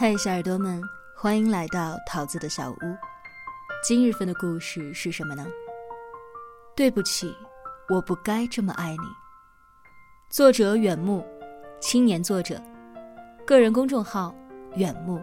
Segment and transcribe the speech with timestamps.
[0.00, 0.80] 嗨，小耳朵们，
[1.14, 2.76] 欢迎来到桃子的小屋。
[3.86, 5.46] 今日份的故事是什么呢？
[6.74, 7.36] 对不起，
[7.86, 9.04] 我不该这么爱你。
[10.30, 11.22] 作者远木，
[11.82, 12.58] 青年作者，
[13.46, 14.34] 个人公众号
[14.74, 15.20] 远木。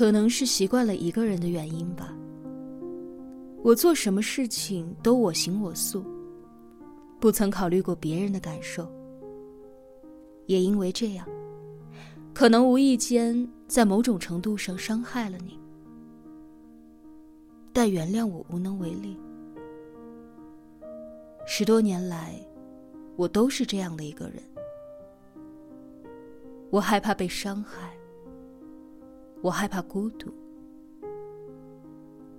[0.00, 2.10] 可能是习惯了一个人的原因吧。
[3.62, 6.02] 我做什么事情都我行我素，
[7.20, 8.90] 不曾考虑过别人的感受。
[10.46, 11.28] 也因为这样，
[12.32, 15.60] 可能无意间在某种程度上伤害了你，
[17.70, 19.14] 但原谅我无能为力。
[21.46, 22.40] 十多年来，
[23.16, 24.42] 我都是这样的一个人。
[26.70, 27.99] 我害怕被伤害。
[29.42, 30.30] 我害怕孤独，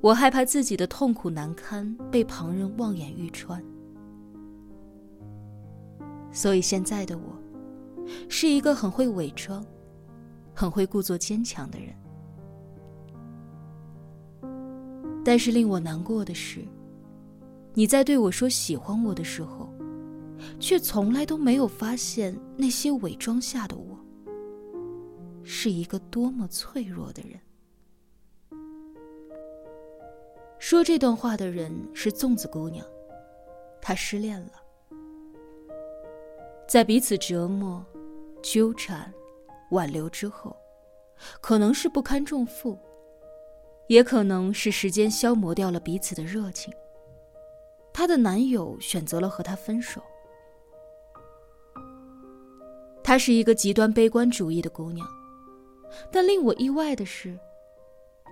[0.01, 3.63] 我害怕自己的痛苦难堪被旁人望眼欲穿，
[6.31, 7.23] 所以现在的我，
[8.29, 9.65] 是一个很会伪装、
[10.53, 11.95] 很会故作坚强的人。
[15.23, 16.63] 但是令我难过的是，
[17.73, 19.73] 你在对我说喜欢我的时候，
[20.59, 23.97] 却从来都没有发现那些伪装下的我。
[25.53, 27.37] 是一个多么脆弱的人。
[30.57, 32.85] 说这段话的人是粽子姑娘，
[33.81, 34.53] 她失恋了，
[36.69, 37.85] 在彼此折磨、
[38.41, 39.13] 纠缠、
[39.71, 40.55] 挽留之后，
[41.41, 42.79] 可能是不堪重负，
[43.87, 46.73] 也可能是时间消磨掉了彼此的热情。
[47.91, 50.01] 她的男友选择了和她分手。
[53.03, 55.05] 她是一个极端悲观主义的姑娘。
[56.11, 57.37] 但令我意外的是，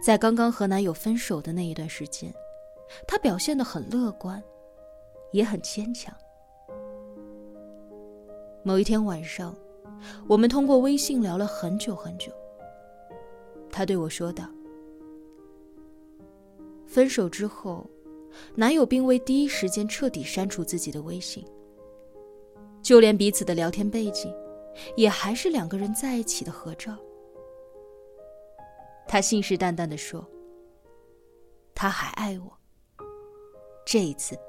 [0.02, 2.34] 在刚刚和男友分手的那一段时间，
[3.08, 4.42] 她表现得很乐观，
[5.32, 6.14] 也很坚强。
[8.64, 9.56] 某一天晚上，
[10.28, 12.32] 我们通过微信聊了很久很久。
[13.70, 14.46] 她对我说道
[16.88, 17.90] ：“分手之后，
[18.56, 21.46] 男友并未第一时间彻底删除自己的微信，
[22.82, 24.34] 就连彼此的聊天背景，
[24.96, 26.98] 也还是两个人在一起的合照。”
[29.12, 30.24] 他信誓旦旦地说
[31.74, 32.56] ：“他还爱我。
[33.84, 34.40] 这一次，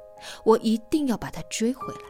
[0.44, 2.02] 我一定要把他追回来。”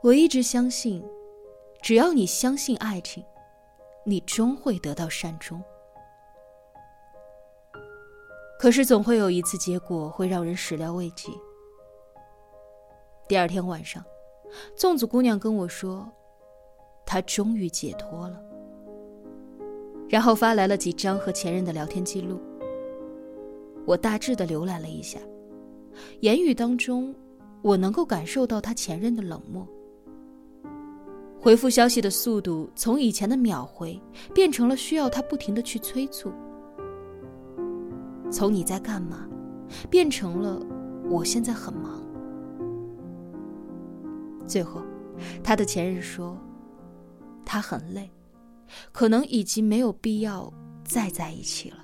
[0.00, 1.06] 我一直相信，
[1.82, 3.22] 只要你相信爱情，
[4.06, 5.62] 你终会得到善终。
[8.58, 11.38] 可是，总会有一次结果会让人始料未及。
[13.28, 14.02] 第二天晚上，
[14.74, 16.10] 粽子姑娘跟我说。
[17.10, 18.38] 他终于解脱了，
[20.10, 22.38] 然后发来了几张和前任的聊天记录。
[23.86, 25.18] 我大致的浏览了一下，
[26.20, 27.14] 言语当中，
[27.62, 29.66] 我能够感受到他前任的冷漠。
[31.40, 33.98] 回复消息的速度从以前的秒回
[34.34, 36.30] 变成了需要他不停的去催促，
[38.30, 39.26] 从你在干嘛，
[39.88, 40.60] 变成了
[41.08, 42.02] 我现在很忙。
[44.46, 44.82] 最后，
[45.42, 46.36] 他的前任说。
[47.48, 48.10] 他很累，
[48.92, 50.52] 可能已经没有必要
[50.84, 51.82] 再在一起了。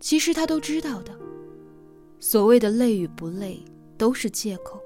[0.00, 1.18] 其实他都知道的，
[2.20, 3.64] 所谓的累与不累
[3.96, 4.78] 都是借口。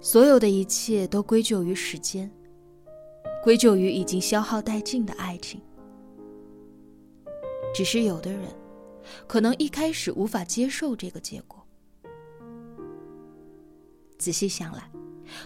[0.00, 2.28] 所有的一切都归咎于时间，
[3.40, 5.60] 归咎于已经消耗殆尽的爱情。
[7.72, 8.48] 只是有的人，
[9.28, 11.64] 可能一开始无法接受这个结果。
[14.18, 14.90] 仔细想来。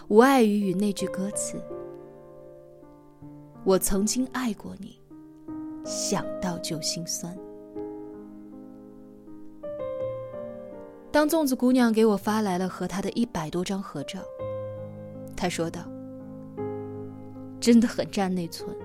[0.07, 1.61] 无碍于与那句歌词
[3.63, 4.99] ：“我曾经爱过你，
[5.85, 7.37] 想到就心酸。”
[11.11, 14.19] 当粽子姑娘给我发来了和她的一百多张合照，
[15.35, 15.81] 她说道
[17.61, 18.75] ：“真的很占内存，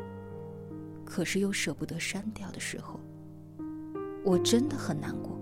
[1.07, 3.01] 可是又舍不得删掉的时候，
[4.25, 5.39] 我真的很难过，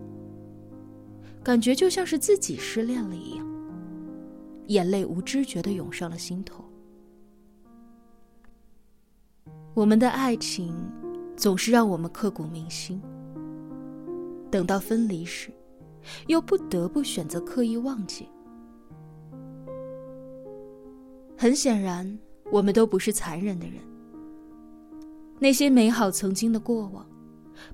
[1.43, 3.45] 感觉就像是自己失恋了一样。”
[4.67, 6.65] 眼泪无知觉的涌上了心头。
[9.75, 10.75] 我们的爱情
[11.37, 13.03] 总是让我们刻骨铭心，
[14.51, 15.51] 等到分离时，
[16.29, 18.29] 又不得不选择刻意忘记。
[21.37, 22.19] 很显然，
[22.51, 23.77] 我们都不是残忍的人。
[25.39, 27.07] 那些美好曾经的过往，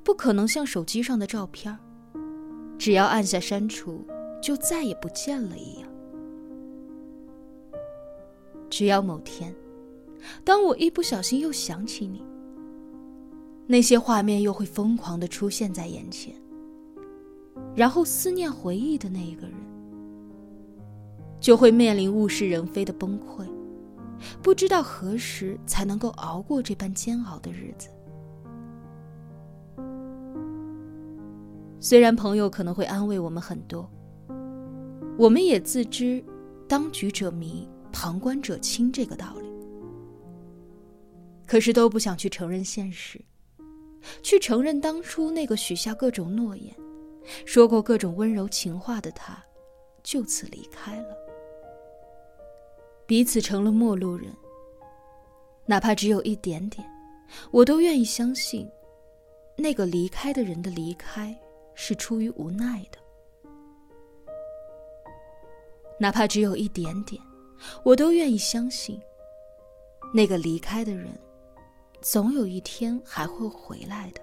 [0.03, 1.79] 不可能像手机上的照片，
[2.77, 4.05] 只要按下删除，
[4.43, 5.92] 就再也不见了一样。
[8.73, 9.55] 只要某天，
[10.43, 12.23] 当我一不小心又想起你，
[13.67, 16.35] 那些画面又会疯狂的出现在眼前。
[17.77, 19.55] 然后思念回忆的那一个人，
[21.39, 23.47] 就会面临物是人非的崩溃，
[24.43, 27.91] 不知道何时才能够熬过这般煎熬的日子。
[31.79, 33.87] 虽然朋友可能会安慰我们很多，
[35.19, 36.25] 我们也自知
[36.67, 39.49] “当局者迷，旁观者清”这个道理，
[41.47, 43.21] 可是都不想去承认现实，
[44.23, 46.75] 去承认当初那个许下各种诺言。
[47.47, 49.41] 说过各种温柔情话的他，
[50.03, 51.17] 就此离开了，
[53.06, 54.35] 彼此成了陌路人。
[55.65, 56.85] 哪怕只有一点点，
[57.53, 58.69] 我都愿意相信，
[59.56, 61.33] 那个离开的人的离开
[61.77, 62.99] 是出于无奈的。
[66.00, 67.23] 哪怕只有一点点，
[67.82, 69.00] 我都愿意相信，
[70.12, 71.09] 那个离开的人，
[72.00, 74.20] 总有一天还会回来的。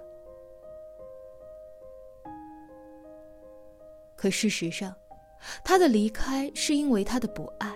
[4.16, 4.94] 可事实上，
[5.64, 7.74] 他的离开是因为他的不爱，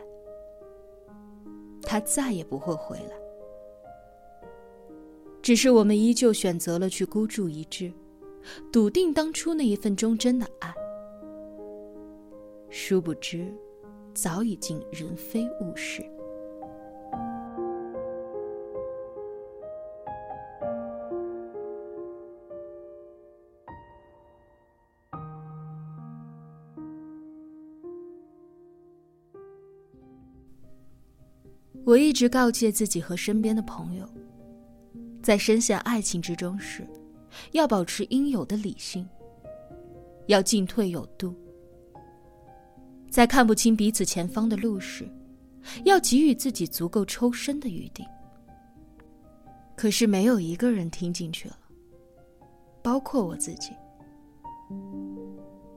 [1.82, 3.16] 他再也不会回来。
[5.42, 7.92] 只是我们依旧选择了去孤注一掷，
[8.72, 10.74] 笃定当初那一份忠贞的爱。
[12.70, 13.54] 殊不知，
[14.14, 16.04] 早已经人非物是。
[31.86, 34.08] 我一直告诫自己和身边的朋友，
[35.22, 36.88] 在深陷爱情之中时，
[37.52, 39.06] 要保持应有的理性，
[40.28, 41.34] 要进退有度；
[43.14, 45.08] 在看不清彼此前方的路时，
[45.86, 48.04] 要给予自己足够抽身的余地。
[49.76, 51.56] 可是没有一个人听进去了，
[52.82, 53.72] 包括我自己。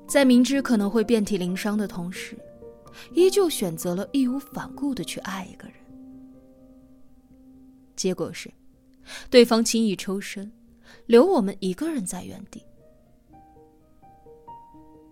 [0.09, 2.39] 在明知可能会遍体鳞伤的同时，
[3.13, 5.77] 依旧选择了义无反顾的去爱一个人。
[7.95, 8.51] 结果是，
[9.29, 10.51] 对方轻易抽身，
[11.05, 12.63] 留我们一个人在原地。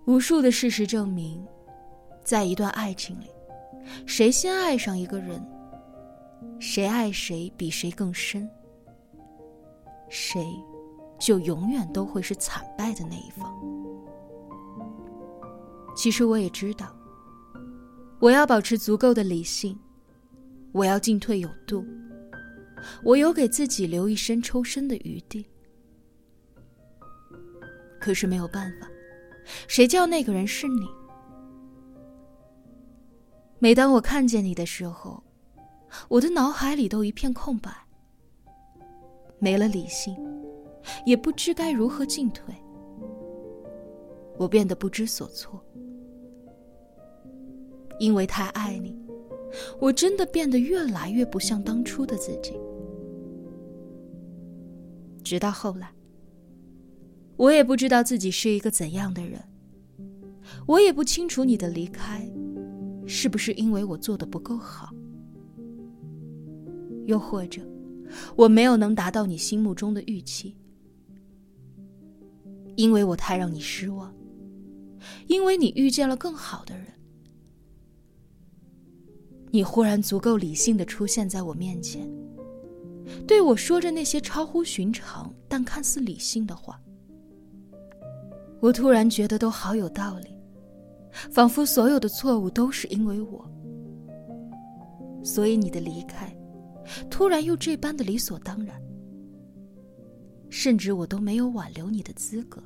[0.06, 1.46] 无数的事实证明，
[2.24, 3.26] 在一段爱情里，
[4.06, 5.46] 谁先爱上一个人，
[6.58, 8.48] 谁爱谁比谁更深，
[10.08, 10.44] 谁
[11.20, 13.54] 就永远都会是惨败的那一方。
[15.94, 16.96] 其实我也知道，
[18.18, 19.78] 我要保持足够的理性，
[20.72, 21.84] 我要进退有度。
[23.02, 25.46] 我有给自己留一身抽身的余地，
[27.98, 28.86] 可是没有办法，
[29.68, 30.86] 谁叫那个人是你？
[33.64, 35.24] 每当我看见你的时候，
[36.10, 37.70] 我的脑海里都一片空白，
[39.38, 40.14] 没了理性，
[41.06, 42.54] 也不知该如何进退，
[44.36, 45.58] 我变得不知所措。
[47.98, 48.94] 因为太爱你，
[49.80, 52.60] 我真的变得越来越不像当初的自己。
[55.22, 55.90] 直到后来，
[57.38, 59.40] 我也不知道自己是一个怎样的人。
[60.66, 62.30] 我也不清楚你的离开，
[63.06, 64.90] 是不是因为我做的不够好，
[67.06, 67.60] 又或者
[68.36, 70.56] 我没有能达到你心目中的预期，
[72.76, 74.14] 因为我太让你失望，
[75.26, 76.86] 因为你遇见了更好的人，
[79.50, 82.10] 你忽然足够理性的出现在我面前。
[83.26, 86.80] 对我说着那些超乎寻常但看似理性的话，
[88.60, 90.33] 我突然觉得都好有道理，
[91.30, 93.48] 仿佛所有的错误都是因为我，
[95.22, 96.36] 所以你的离开，
[97.08, 98.80] 突然又这般的理所当然，
[100.50, 102.62] 甚至我都没有挽留你的资格。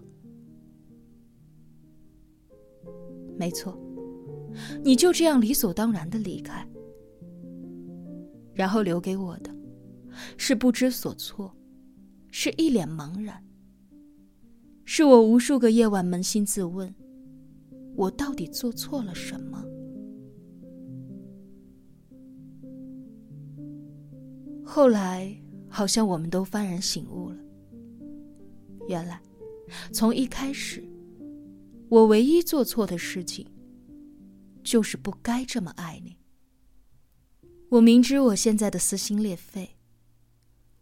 [3.36, 3.78] 没错，
[4.82, 6.66] 你就这样理所当然的离开，
[8.52, 9.54] 然后留给我的。
[10.36, 11.54] 是不知所措，
[12.32, 13.40] 是一脸茫然。
[14.84, 16.92] 是我无数个夜晚扪心自问：
[17.98, 19.60] 我到底做错了什么？
[24.64, 25.36] 后来
[25.68, 27.36] 好像我们都幡然醒悟了。
[28.86, 29.20] 原来，
[29.92, 30.88] 从一开始，
[31.88, 33.44] 我唯一做错的事情，
[34.62, 36.16] 就是不该这么爱你。
[37.68, 39.70] 我明知我现在的撕心裂肺。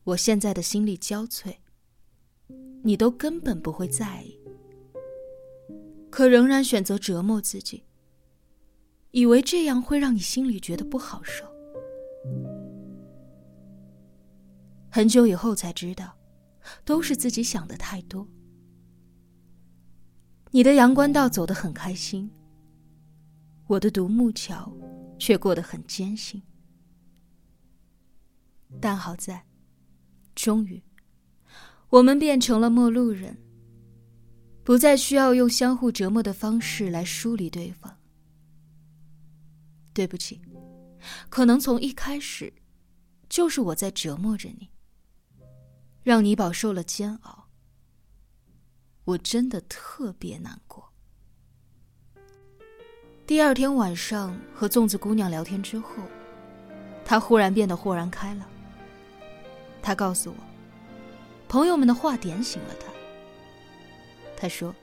[0.04, 1.56] 我现在的心力交瘁，
[2.84, 4.35] 你都根本不会在意，
[6.16, 7.84] 可仍然选择折磨自己，
[9.10, 11.44] 以为这样会让你心里觉得不好受。
[14.88, 16.16] 很久以后才知道，
[16.86, 18.26] 都是自己想的太多。
[20.52, 22.30] 你的阳关道走得很开心，
[23.66, 24.74] 我的独木桥
[25.18, 26.42] 却过得很艰辛。
[28.80, 29.44] 但好在，
[30.34, 30.82] 终于，
[31.90, 33.36] 我们变成了陌路人，
[34.66, 37.96] 不再需要用相互折磨的方式来疏离对方。
[39.94, 40.40] 对不起，
[41.28, 42.52] 可能从一开始，
[43.28, 44.68] 就是我在折磨着你，
[46.02, 47.46] 让你饱受了煎熬。
[49.04, 50.92] 我真的特别难过。
[53.24, 56.02] 第二天晚上和粽子姑娘聊天之后，
[57.04, 58.48] 她忽然变得豁然开朗。
[59.80, 60.36] 她告诉我，
[61.46, 62.95] 朋友们的话点醒了她。
[64.36, 64.74] 他说：“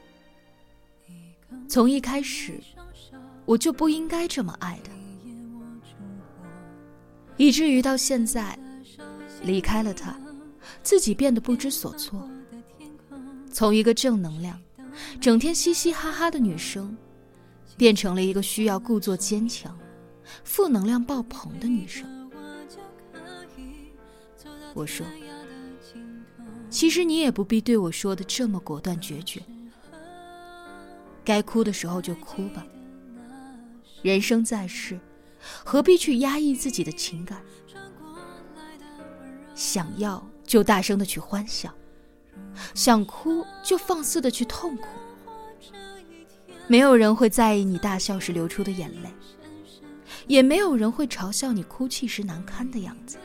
[1.70, 2.60] 从一开始，
[3.46, 4.90] 我就不应该这么爱的，
[7.38, 8.58] 以至于到现在，
[9.44, 10.20] 离开了他，
[10.82, 12.28] 自己变得不知所措。”
[13.54, 14.60] 从一个正能量、
[15.22, 16.98] 整天嘻嘻哈哈的女生，
[17.78, 19.78] 变成了一个需要故作坚强、
[20.44, 22.32] 负能量爆棚的女生。
[24.74, 25.06] 我说
[26.74, 29.40] ：“其实你也不必对我说的这么果断决绝，
[31.24, 32.66] 该哭的时候就哭吧。
[34.02, 35.00] 人生在世，
[35.64, 37.40] 何必去压抑自己的情感？
[39.54, 41.72] 想要就大声的去欢笑。”
[42.74, 44.88] 想哭就放肆的去痛苦，
[46.68, 49.12] 没有人会在意你大笑时流出的眼泪，
[50.26, 53.18] 也没有人会嘲笑你哭泣时难堪的样子。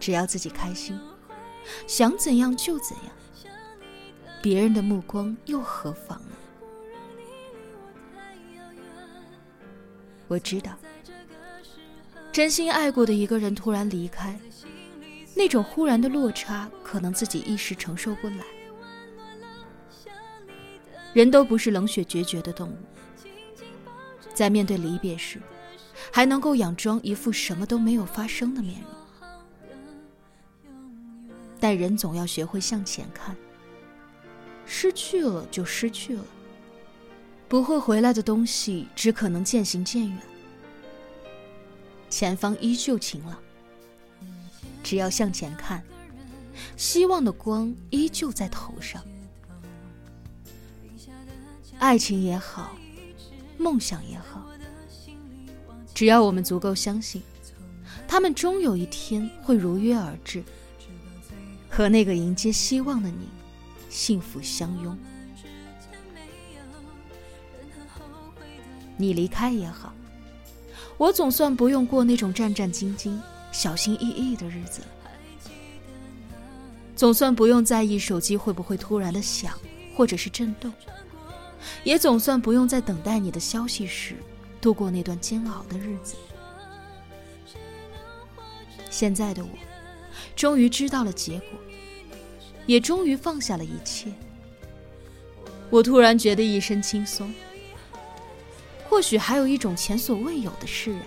[0.00, 0.98] 只要自己开心，
[1.86, 3.06] 想怎样就怎样，
[4.42, 6.36] 别人的目光又何妨呢？
[10.26, 10.72] 我知道，
[12.32, 14.38] 真心爱过的一个人突然离开。
[15.36, 18.44] 那种忽然的落差，可能自己一时承受不来。
[21.12, 22.78] 人都不是冷血决绝的动物，
[24.32, 25.40] 在面对离别时，
[26.10, 28.90] 还能够佯装一副什么都没有发生的面容。
[31.64, 33.34] 但人总要学会向前看，
[34.66, 36.22] 失去了就失去了，
[37.48, 40.18] 不会回来的东西，只可能渐行渐远。
[42.10, 43.38] 前方依旧晴朗。
[44.82, 45.82] 只要向前看，
[46.76, 49.02] 希望的光依旧在头上。
[51.78, 52.76] 爱情也好，
[53.56, 54.46] 梦想也好，
[55.94, 57.22] 只要我们足够相信，
[58.06, 60.44] 他们终有一天会如约而至，
[61.76, 63.28] 和那个迎接希望的你，
[63.90, 64.96] 幸福相拥。
[68.96, 69.92] 你离开也好，
[70.96, 73.18] 我总算不用过那种战战兢兢。
[73.50, 74.82] 小心翼翼的日子，
[76.94, 79.58] 总算不用在意手机会不会突然的响，
[79.96, 80.72] 或者是震动，
[81.82, 84.14] 也总算不用在等待你的消息时
[84.60, 86.14] 度过那段煎熬的日子。
[88.90, 89.50] 现在的我，
[90.36, 91.58] 终于知道了结果，
[92.66, 94.12] 也终于放下了一切。
[95.70, 97.32] 我突然觉得一身轻松，
[98.88, 101.02] 或许还有一种前所未有的释然。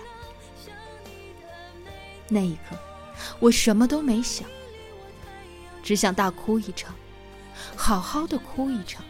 [2.27, 2.77] 那一刻，
[3.39, 4.45] 我什么都没想，
[5.81, 6.93] 只想大哭一场，
[7.75, 9.05] 好好的哭一场，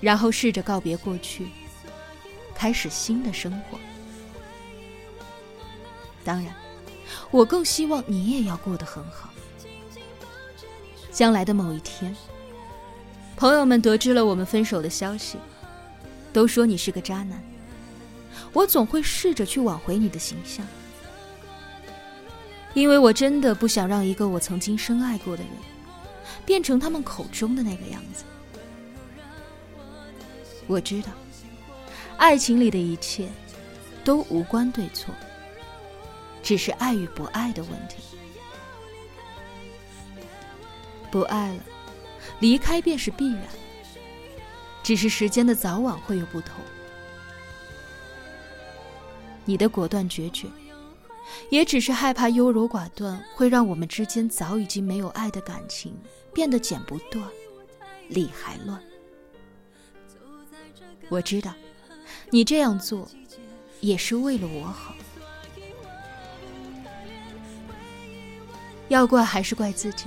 [0.00, 1.48] 然后试着告别过去，
[2.54, 3.78] 开始新的生活。
[6.24, 6.54] 当然，
[7.32, 9.30] 我更希望你也要过得很好。
[11.10, 12.14] 将来的某一天，
[13.36, 15.38] 朋友们得知了我们分手的消息，
[16.32, 17.42] 都说你是个渣男。
[18.52, 20.64] 我总会试着去挽回你的形象。
[22.74, 25.52] 因为我真的不想让一个我曾经深爱过的人，
[26.46, 28.24] 变成他们口中的那个样子。
[30.66, 31.08] 我知道，
[32.16, 33.28] 爱情里的一切
[34.04, 35.14] 都无关对错，
[36.42, 38.02] 只是爱与不爱的问题。
[41.10, 41.62] 不爱了，
[42.40, 43.44] 离开便是必然，
[44.82, 46.54] 只是时间的早晚会有不同。
[49.44, 50.48] 你的果断决绝。
[51.48, 55.96] 也只是害怕优柔寡断会让我们之间早已经没有爱的感情
[56.32, 57.24] 变得剪不断，
[58.08, 58.82] 理还乱。
[61.08, 61.54] 我知道，
[62.30, 63.08] 你这样做
[63.80, 64.94] 也是为了我好。
[68.92, 70.06] 要怪还是怪自己？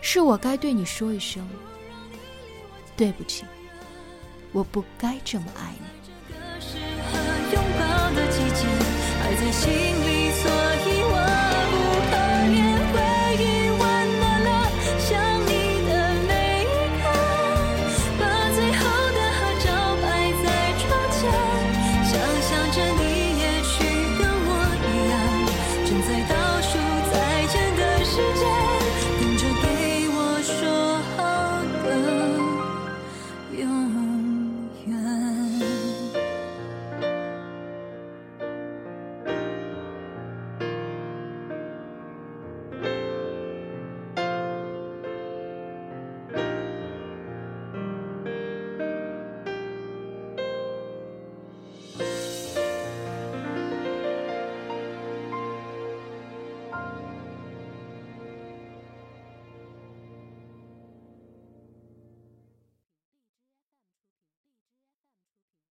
[0.00, 1.48] 是我该对你说一声
[2.96, 3.44] 对不起，
[4.50, 6.01] 我不该这么爱你。